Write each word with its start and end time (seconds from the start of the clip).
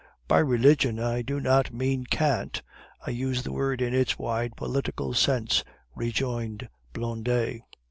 "By 0.27 0.39
religion 0.39 0.99
I 0.99 1.21
do 1.21 1.39
not 1.39 1.71
mean 1.71 2.05
cant; 2.05 2.63
I 3.05 3.11
use 3.11 3.43
the 3.43 3.51
word 3.51 3.83
in 3.83 3.93
its 3.93 4.17
wide 4.17 4.55
political 4.57 5.13
sense," 5.13 5.63
rejoined 5.93 6.67
Blondet. 6.91 7.61